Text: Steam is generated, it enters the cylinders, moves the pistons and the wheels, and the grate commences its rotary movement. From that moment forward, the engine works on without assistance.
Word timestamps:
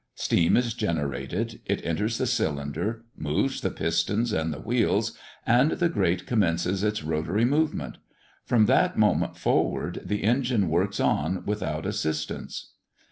Steam 0.15 0.57
is 0.57 0.73
generated, 0.73 1.61
it 1.67 1.85
enters 1.85 2.17
the 2.17 2.25
cylinders, 2.25 3.03
moves 3.15 3.61
the 3.61 3.69
pistons 3.69 4.33
and 4.33 4.51
the 4.51 4.59
wheels, 4.59 5.15
and 5.45 5.73
the 5.73 5.89
grate 5.89 6.25
commences 6.25 6.83
its 6.83 7.03
rotary 7.03 7.45
movement. 7.45 7.99
From 8.43 8.65
that 8.65 8.97
moment 8.97 9.37
forward, 9.37 10.01
the 10.03 10.23
engine 10.23 10.69
works 10.69 10.99
on 10.99 11.45
without 11.45 11.85
assistance. 11.85 12.71